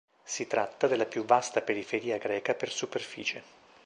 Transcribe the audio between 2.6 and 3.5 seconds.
superficie.